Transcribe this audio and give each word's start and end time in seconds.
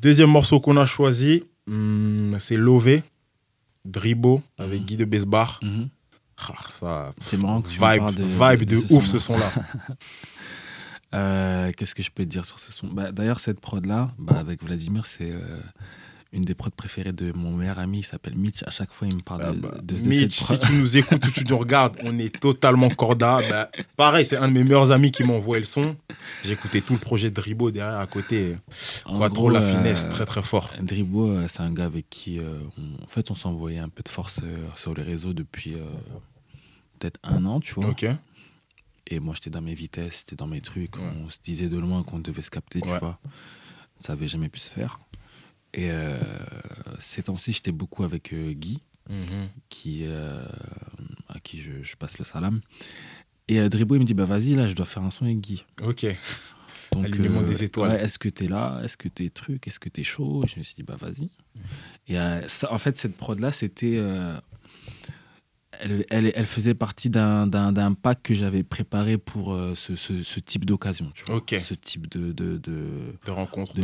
Deuxième 0.00 0.30
morceau 0.30 0.60
qu'on 0.60 0.76
a 0.76 0.86
choisi, 0.86 1.42
hmm, 1.66 2.34
c'est 2.38 2.56
Lové, 2.56 3.02
Dribo, 3.84 4.42
avec 4.58 4.80
Mhm. 4.80 4.86
Guy 4.86 4.96
de 4.96 5.04
Besbar. 5.04 5.58
Mhm. 5.62 5.88
Ah, 6.40 6.54
ça, 6.70 7.10
C'est 7.20 7.36
marrant 7.42 7.60
que 7.62 7.68
tu 7.68 7.80
vibe, 7.80 8.10
de- 8.14 8.22
vibe 8.22 8.64
de, 8.64 8.94
ouf 8.94 9.06
ce 9.06 9.18
son-là. 9.18 9.50
Euh, 11.14 11.72
Qu'est-ce 11.74 11.94
que 11.94 12.02
je 12.02 12.10
peux 12.10 12.22
te 12.24 12.28
dire 12.28 12.44
sur 12.44 12.58
ce 12.60 12.70
son? 12.70 12.86
Bah, 12.88 13.12
D'ailleurs, 13.12 13.40
cette 13.40 13.60
prod-là, 13.60 14.10
bah, 14.18 14.34
avec 14.38 14.62
Vladimir, 14.62 15.06
c'est 15.06 15.30
euh, 15.32 15.58
une 16.32 16.42
des 16.42 16.54
prods 16.54 16.70
préférées 16.70 17.12
de 17.12 17.32
mon 17.32 17.52
meilleur 17.56 17.78
ami. 17.78 18.00
Il 18.00 18.04
s'appelle 18.04 18.36
Mitch. 18.36 18.62
À 18.64 18.70
chaque 18.70 18.92
fois, 18.92 19.06
il 19.08 19.14
me 19.14 19.20
parle 19.20 19.42
Ah 19.44 19.52
de, 19.52 19.58
bah, 19.60 19.74
de- 19.82 19.96
de 19.96 20.06
Mitch, 20.08 20.34
cette 20.38 20.62
si 20.62 20.68
tu 20.68 20.72
nous 20.74 20.96
écoutes 20.98 21.26
ou 21.26 21.30
tu 21.30 21.44
nous 21.44 21.56
regardes, 21.56 21.96
on 22.02 22.18
est 22.18 22.38
totalement 22.38 22.90
corda. 22.90 23.40
Bah, 23.48 23.70
pareil, 23.96 24.26
c'est 24.26 24.36
un 24.36 24.48
de 24.48 24.52
mes 24.52 24.62
meilleurs 24.62 24.92
amis 24.92 25.10
qui 25.10 25.24
m'a 25.24 25.32
envoyé 25.32 25.60
le 25.60 25.66
son. 25.66 25.96
Écouté 26.44 26.82
tout 26.82 26.92
le 26.92 26.98
projet 26.98 27.30
de 27.30 27.40
Ribo 27.40 27.70
derrière 27.70 27.98
à 27.98 28.06
côté. 28.06 28.56
Pas 29.18 29.30
trop 29.30 29.48
la 29.48 29.62
euh, 29.62 29.76
finesse, 29.76 30.08
très 30.10 30.26
très 30.26 30.42
fort. 30.42 30.70
Dribo, 30.82 31.28
euh, 31.30 31.46
c'est 31.48 31.60
un 31.60 31.72
gars 31.72 31.86
avec 31.86 32.10
qui, 32.10 32.38
euh, 32.40 32.60
on- 32.76 33.02
en 33.04 33.08
fait, 33.08 33.30
on 33.30 33.34
s'envoyait 33.34 33.78
un 33.78 33.88
peu 33.88 34.02
de 34.02 34.08
force 34.10 34.40
euh, 34.42 34.68
sur 34.76 34.92
les 34.94 35.02
réseaux 35.02 35.32
depuis 35.32 35.76
peut-être 36.98 37.18
un 37.22 37.44
an, 37.46 37.60
tu 37.60 37.74
vois. 37.74 37.88
Ok. 37.90 38.04
Et 39.10 39.20
moi, 39.20 39.32
j'étais 39.34 39.48
dans 39.50 39.62
mes 39.62 39.72
vitesses, 39.74 40.18
j'étais 40.18 40.36
dans 40.36 40.46
mes 40.46 40.60
trucs. 40.60 40.94
Ouais. 40.96 41.02
On 41.24 41.30
se 41.30 41.38
disait 41.42 41.68
de 41.68 41.78
loin 41.78 42.02
qu'on 42.02 42.18
devait 42.18 42.42
se 42.42 42.50
capter, 42.50 42.82
tu 42.82 42.88
vois. 43.00 43.18
Ça 43.98 44.12
avait 44.12 44.28
jamais 44.28 44.48
pu 44.50 44.58
se 44.60 44.70
faire. 44.70 44.98
Et 45.74 45.90
euh, 45.90 46.18
ces 46.98 47.24
temps-ci, 47.24 47.52
j'étais 47.52 47.72
beaucoup 47.72 48.04
avec 48.04 48.32
euh, 48.32 48.52
Guy, 48.52 48.82
Mhm. 49.10 49.48
qui, 49.70 50.02
euh, 50.04 50.44
à 51.28 51.40
qui 51.40 51.60
je, 51.62 51.82
je 51.82 51.96
passe 51.96 52.18
le 52.18 52.24
salam. 52.26 52.60
Et 53.48 53.58
euh, 53.58 53.68
Dribo, 53.70 53.94
il 53.96 54.00
me 54.00 54.04
dit, 54.04 54.12
bah 54.14 54.26
vas-y, 54.26 54.54
là, 54.54 54.66
je 54.68 54.74
dois 54.74 54.84
faire 54.84 55.02
un 55.02 55.10
son 55.10 55.24
avec 55.24 55.40
Guy. 55.40 55.64
Ok. 55.82 56.04
Donc, 56.92 57.04
Alignement 57.06 57.42
des 57.42 57.64
étoiles. 57.64 57.90
ouais, 57.92 58.02
est-ce 58.02 58.18
que 58.18 58.28
t'es 58.28 58.48
là? 58.48 58.80
Est-ce 58.84 58.96
que 58.98 59.08
t'es 59.08 59.30
truc? 59.30 59.66
Est-ce 59.66 59.78
que 59.80 59.88
t'es 59.88 60.04
chaud? 60.04 60.42
Et 60.44 60.48
je 60.48 60.58
me 60.58 60.64
suis 60.64 60.74
dit, 60.74 60.82
bah 60.82 60.96
vas-y. 61.00 61.30
Et 62.08 62.18
euh, 62.18 62.46
ça, 62.48 62.72
en 62.72 62.78
fait, 62.78 62.98
cette 62.98 63.16
prod-là, 63.16 63.50
c'était. 63.52 63.96
Elle, 65.80 66.04
elle, 66.10 66.32
elle 66.34 66.46
faisait 66.46 66.74
partie 66.74 67.10
d'un- 67.10 67.46
pack 67.94 68.22
que 68.22 68.34
j'avais 68.34 68.62
préparé 68.62 69.18
pour 69.18 69.52
euh, 69.52 69.74
ce, 69.74 69.96
ce- 69.96 70.22
ce 70.22 70.40
type 70.40 70.64
d'occasion. 70.64 71.12
Ce 71.60 71.74
type 71.74 72.10
de, 72.10 72.32
de, 72.32 72.58
de, 72.58 72.86
De 73.26 73.30
rencontre, 73.30 73.74
de 73.74 73.80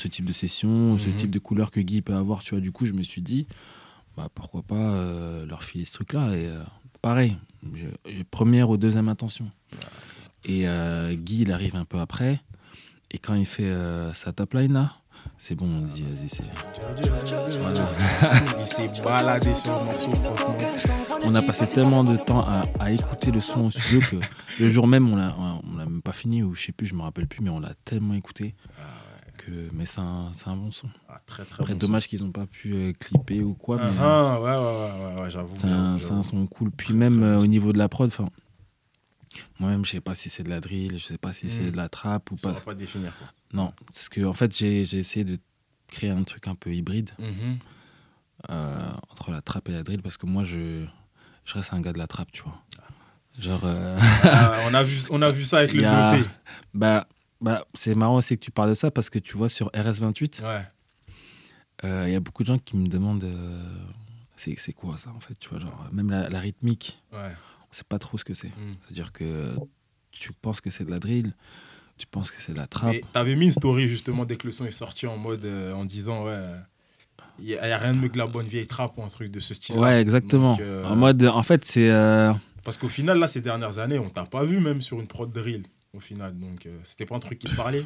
ce 0.00 0.08
type 0.08 0.24
de 0.24 0.32
session, 0.32 0.98
ce 0.98 1.08
Mhm. 1.08 1.14
type 1.16 1.30
de 1.30 1.38
couleur 1.38 1.70
que 1.70 1.80
Guy 1.80 2.02
peut 2.02 2.14
avoir. 2.14 2.42
Tu 2.42 2.50
vois. 2.54 2.60
Du 2.60 2.72
coup, 2.72 2.86
je 2.86 2.92
me 2.92 3.02
suis 3.02 3.22
dit, 3.22 3.46
bah, 4.16 4.28
pourquoi 4.34 4.62
pas 4.62 4.74
euh, 4.76 5.44
leur 5.46 5.62
filer 5.62 5.84
ce 5.84 5.92
truc-là. 5.94 6.34
Et 6.36 6.46
euh, 6.46 6.62
pareil, 7.02 7.36
je- 7.64 8.22
première 8.30 8.70
ou 8.70 8.76
deuxième 8.76 9.08
intention. 9.08 9.50
Et 10.48 10.66
Guy, 11.14 11.42
il 11.42 11.52
arrive 11.52 11.76
un 11.76 11.84
peu 11.84 11.98
après. 11.98 12.40
Et 13.10 13.18
quand 13.18 13.34
il 13.34 13.46
fait 13.46 13.72
sa 14.14 14.32
top 14.32 14.54
line 14.54 14.72
là, 14.72 14.96
c'est 15.38 15.54
bon, 15.54 15.66
on 15.66 15.80
dit, 15.82 16.02
vas-y, 16.02 16.28
c'est. 16.28 16.44
Voilà. 17.60 17.86
Il 18.60 18.66
s'est 18.66 19.02
baladé 19.02 19.54
sur 19.54 19.78
le 19.78 19.84
morceau, 19.84 20.10
franchement. 20.12 21.20
On 21.24 21.34
a 21.34 21.42
passé 21.42 21.66
tellement 21.66 22.04
de 22.04 22.16
temps 22.16 22.40
à, 22.46 22.64
à 22.78 22.90
écouter 22.92 23.30
le 23.30 23.40
son 23.40 23.66
au 23.66 23.70
studio 23.70 24.00
que 24.00 24.16
le 24.62 24.70
jour 24.70 24.86
même, 24.86 25.08
on 25.12 25.16
l'a, 25.16 25.34
on 25.38 25.76
l'a 25.76 25.84
même 25.86 26.02
pas 26.02 26.12
fini, 26.12 26.42
ou 26.42 26.54
je 26.54 26.62
sais 26.66 26.72
plus, 26.72 26.86
je 26.86 26.94
me 26.94 27.02
rappelle 27.02 27.26
plus, 27.26 27.42
mais 27.42 27.50
on 27.50 27.60
l'a 27.60 27.72
tellement 27.84 28.14
écouté. 28.14 28.54
Que, 29.38 29.68
mais 29.72 29.86
c'est 29.86 30.00
un, 30.00 30.30
c'est 30.32 30.48
un 30.48 30.56
bon 30.56 30.70
son. 30.70 30.88
Ah, 31.08 31.18
très 31.26 31.44
très 31.44 31.60
Après, 31.62 31.74
bon 31.74 31.78
dommage 31.78 32.08
qu'ils 32.08 32.22
n'ont 32.24 32.32
pas 32.32 32.46
pu 32.46 32.72
euh, 32.74 32.92
clipper 32.98 33.42
ou 33.42 33.54
quoi, 33.54 33.76
mais 33.76 33.82
Ah, 34.00 34.38
ah, 34.38 34.40
ouais, 34.40 34.50
ouais, 34.50 34.56
ouais, 34.56 35.14
ouais, 35.16 35.22
ouais, 35.22 35.30
j'avoue. 35.30 35.54
c'est 35.58 35.66
un, 35.66 35.98
j'avoue, 35.98 36.00
c'est 36.00 36.12
un 36.12 36.22
son 36.22 36.46
cool. 36.46 36.70
Puis 36.70 36.88
Très, 36.88 36.96
même 36.96 37.22
euh, 37.22 37.38
au 37.38 37.46
niveau 37.46 37.72
de 37.72 37.78
la 37.78 37.88
prod, 37.88 38.08
enfin, 38.08 38.28
moi-même, 39.58 39.84
je 39.84 39.90
sais 39.92 40.00
pas 40.00 40.14
si 40.14 40.28
c'est 40.30 40.42
de 40.42 40.48
la 40.50 40.60
drill, 40.60 40.98
je 40.98 41.04
sais 41.04 41.18
pas 41.18 41.32
si 41.32 41.50
c'est 41.50 41.70
de 41.70 41.76
la 41.76 41.88
trap 41.88 42.30
ou 42.30 42.36
On 42.44 42.52
pas. 42.52 42.60
pas 42.60 42.74
définir. 42.74 43.16
quoi. 43.18 43.28
Non, 43.52 43.72
parce 43.86 44.08
que 44.08 44.24
en 44.24 44.32
fait, 44.32 44.56
j'ai, 44.56 44.80
essayé 44.82 45.24
de 45.24 45.38
créer 45.88 46.10
un 46.10 46.24
truc 46.24 46.48
un 46.48 46.54
peu 46.54 46.74
hybride 46.74 47.10
Mhm. 47.18 47.58
euh, 48.50 48.90
entre 49.10 49.30
la 49.30 49.40
trap 49.42 49.68
et 49.68 49.72
la 49.72 49.82
drill 49.82 50.02
parce 50.02 50.16
que 50.16 50.26
moi, 50.26 50.44
je, 50.44 50.84
je 51.44 51.54
reste 51.54 51.72
un 51.72 51.80
gars 51.80 51.92
de 51.92 51.98
la 51.98 52.06
trap, 52.06 52.30
tu 52.32 52.42
vois. 52.42 52.60
Genre. 53.38 53.60
euh, 53.64 53.98
Ah, 54.24 54.60
on, 54.66 54.74
a 54.74 54.82
vu, 54.82 54.98
on 55.10 55.20
a 55.22 55.30
vu 55.30 55.44
ça 55.44 55.58
avec 55.58 55.72
le 55.74 55.84
a- 55.86 55.94
dossier. 55.96 56.26
Bah, 56.74 57.06
bah, 57.40 57.64
c'est 57.74 57.94
marrant 57.94 58.16
aussi 58.16 58.36
que 58.38 58.42
tu 58.44 58.50
parles 58.50 58.70
de 58.70 58.74
ça 58.74 58.90
parce 58.90 59.10
que 59.10 59.18
tu 59.18 59.36
vois, 59.36 59.48
sur 59.48 59.68
RS28, 59.72 60.42
Ouais. 60.42 60.62
euh, 61.84 62.04
il 62.08 62.12
y 62.12 62.16
a 62.16 62.20
beaucoup 62.20 62.42
de 62.42 62.48
gens 62.48 62.58
qui 62.58 62.76
me 62.76 62.88
demandent 62.88 63.30
c'est, 64.36 64.54
c'est 64.58 64.72
quoi 64.72 64.98
ça 64.98 65.10
en 65.10 65.20
fait, 65.20 65.34
tu 65.38 65.48
vois, 65.50 65.58
genre, 65.58 65.88
même 65.92 66.10
la, 66.10 66.28
la 66.28 66.40
rythmique, 66.40 67.02
Ouais. 67.12 67.32
Sait 67.76 67.84
pas 67.88 67.98
trop 67.98 68.18
ce 68.18 68.24
que 68.24 68.34
c'est. 68.34 68.48
Mm. 68.48 68.74
C'est-à-dire 68.84 69.12
que 69.12 69.56
tu 70.10 70.32
penses 70.32 70.60
que 70.60 70.70
c'est 70.70 70.84
de 70.84 70.90
la 70.90 70.98
drill, 70.98 71.34
tu 71.98 72.06
penses 72.06 72.30
que 72.30 72.40
c'est 72.40 72.52
de 72.52 72.58
la 72.58 72.66
trap. 72.66 72.94
Et 72.94 73.02
t'avais 73.12 73.36
mis 73.36 73.46
une 73.46 73.52
story 73.52 73.86
justement 73.88 74.24
dès 74.24 74.36
que 74.36 74.46
le 74.46 74.52
son 74.52 74.64
est 74.64 74.70
sorti 74.70 75.06
en 75.06 75.16
mode 75.16 75.44
euh, 75.44 75.72
en 75.72 75.84
disant 75.84 76.24
ouais 76.24 76.40
il 77.38 77.48
y, 77.48 77.56
a 77.58 77.76
rien 77.76 77.92
de 77.92 77.98
mieux 77.98 78.08
que 78.08 78.16
la 78.16 78.26
bonne 78.26 78.46
vieille 78.46 78.66
trap 78.66 78.96
ou 78.96 79.02
un 79.02 79.08
truc 79.08 79.30
de 79.30 79.40
ce 79.40 79.52
style 79.52 79.76
Ouais, 79.76 80.00
exactement. 80.00 80.52
Donc, 80.52 80.60
euh, 80.60 80.84
En 80.84 80.96
mode, 80.96 81.22
en 81.22 81.42
fait, 81.42 81.66
c'est. 81.66 81.90
euh, 81.90 82.32
parce 82.64 82.78
qu'au 82.78 82.88
final 82.88 83.18
là 83.18 83.28
ces 83.28 83.40
dernières 83.42 83.78
années 83.78 83.98
on 83.98 84.08
t'a 84.08 84.24
pas 84.24 84.42
vu 84.44 84.58
même 84.58 84.80
sur 84.80 84.98
une 84.98 85.06
prod 85.06 85.30
drill 85.30 85.62
au 85.92 86.00
final 86.00 86.36
donc 86.36 86.66
c'était 86.82 87.06
pas 87.06 87.14
un 87.14 87.20
truc 87.20 87.38
qui 87.38 87.46
te 87.46 87.54
parlait? 87.54 87.84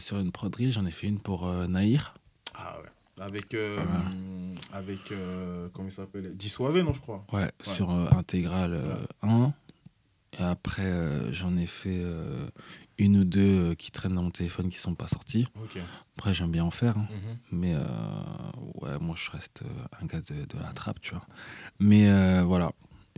Sur 0.00 0.18
une 0.18 0.32
prod 0.32 0.50
drill, 0.50 0.72
j'en 0.72 0.86
ai 0.86 0.90
fait 0.90 1.06
une 1.06 1.20
pour 1.20 1.46
Naïr. 1.68 2.14
ah 2.54 2.76
ouais 2.82 2.88
avec 3.20 3.54
euh, 3.54 3.76
Ouais. 3.76 3.82
hum, 3.82 4.41
avec 4.72 5.12
euh, 5.12 5.68
comment 5.72 5.88
il 5.88 5.92
s'appelle 5.92 6.34
Dissuavé 6.36 6.82
non 6.82 6.92
je 6.92 7.00
crois 7.00 7.24
Ouais, 7.32 7.42
Ouais. 7.42 7.74
sur 7.74 7.90
euh, 7.90 8.08
Intégral 8.16 8.74
euh, 8.74 8.96
1. 9.22 9.52
Et 10.38 10.42
après, 10.42 10.86
euh, 10.86 11.30
j'en 11.32 11.56
ai 11.58 11.66
fait 11.66 12.00
euh, 12.02 12.48
une 12.96 13.18
ou 13.18 13.24
deux 13.24 13.70
euh, 13.72 13.74
qui 13.74 13.90
traînent 13.90 14.14
dans 14.14 14.22
mon 14.22 14.30
téléphone 14.30 14.70
qui 14.70 14.78
sont 14.78 14.94
pas 14.94 15.06
sorties. 15.08 15.46
Après, 16.16 16.32
j'aime 16.32 16.50
bien 16.50 16.64
en 16.64 16.70
faire. 16.70 16.96
hein. 16.96 17.06
Mhm. 17.10 17.38
Mais 17.60 17.74
euh, 17.74 17.82
ouais, 18.80 18.98
moi, 18.98 19.14
je 19.14 19.30
reste 19.30 19.60
euh, 19.62 19.84
un 20.02 20.06
gars 20.06 20.22
de, 20.22 20.34
de 20.46 20.58
la 20.58 20.72
trappe, 20.72 21.02
tu 21.02 21.10
vois. 21.12 21.26
Mais 21.80 22.08
euh, 22.08 22.42
voilà. 22.44 22.72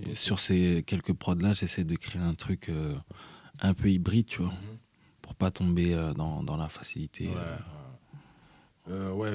Et 0.05 0.15
sur 0.15 0.41
ces 0.41 0.83
quelques 0.85 1.13
prods-là, 1.13 1.53
j'essaie 1.53 1.85
de 1.85 1.95
créer 1.95 2.21
un 2.21 2.35
truc 2.35 2.69
euh, 2.69 2.97
un 3.61 3.75
peu 3.75 3.89
hybride, 3.93 4.27
tu 4.27 4.43
vois. 4.43 4.51
Mhm. 4.51 4.79
Pour 5.23 5.37
pas 5.37 5.53
tomber 5.53 5.95
euh, 5.95 6.15
dans, 6.15 6.43
dans 6.43 6.57
la 6.57 6.67
facilité. 6.69 7.29
ouais, 7.29 7.35
euh. 7.37 7.57
ouais. 7.57 7.61
Euh, 8.91 9.13
ouais 9.13 9.31